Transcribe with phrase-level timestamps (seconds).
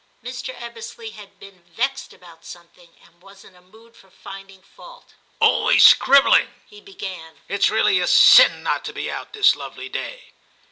[0.23, 0.59] Mr.
[0.59, 5.13] Ebbesley had been vexed about something, and was in a mood for finding fault.
[5.25, 9.89] * Always scribbling,' he began;* it's really a sin not to be out this lovely
[9.89, 10.33] day.'